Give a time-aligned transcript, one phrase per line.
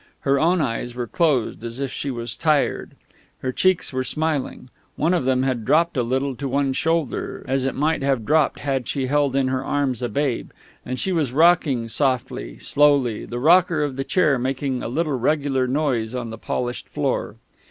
[0.21, 2.95] Her own eyes were closed, as if she was tired;
[3.43, 7.65] her cheeks were smiling; one of them had dropped a little to one shoulder, as
[7.65, 10.49] it might have dropped had she held in her arms a babe;
[10.83, 15.67] and she was rocking, softly, slowly, the rocker of the chair making a little regular
[15.67, 17.35] noise on the polished floor.